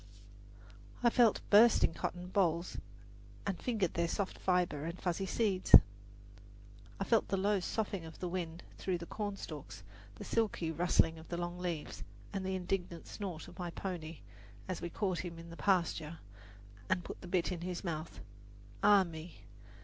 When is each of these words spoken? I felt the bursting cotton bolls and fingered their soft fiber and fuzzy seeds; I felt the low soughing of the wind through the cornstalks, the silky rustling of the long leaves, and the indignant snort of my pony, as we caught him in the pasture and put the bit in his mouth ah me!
I 1.03 1.11
felt 1.11 1.35
the 1.35 1.41
bursting 1.51 1.93
cotton 1.93 2.29
bolls 2.29 2.79
and 3.45 3.61
fingered 3.61 3.93
their 3.93 4.07
soft 4.07 4.39
fiber 4.39 4.83
and 4.83 4.99
fuzzy 4.99 5.27
seeds; 5.27 5.75
I 6.99 7.03
felt 7.03 7.27
the 7.27 7.37
low 7.37 7.59
soughing 7.59 8.03
of 8.05 8.17
the 8.17 8.27
wind 8.27 8.63
through 8.79 8.97
the 8.97 9.05
cornstalks, 9.05 9.83
the 10.15 10.23
silky 10.25 10.71
rustling 10.71 11.19
of 11.19 11.27
the 11.27 11.37
long 11.37 11.59
leaves, 11.59 12.01
and 12.33 12.43
the 12.43 12.55
indignant 12.55 13.05
snort 13.05 13.47
of 13.47 13.59
my 13.59 13.69
pony, 13.69 14.21
as 14.67 14.81
we 14.81 14.89
caught 14.89 15.19
him 15.19 15.37
in 15.37 15.51
the 15.51 15.55
pasture 15.55 16.17
and 16.89 17.03
put 17.03 17.21
the 17.21 17.27
bit 17.27 17.51
in 17.51 17.61
his 17.61 17.83
mouth 17.83 18.21
ah 18.81 19.03
me! 19.03 19.41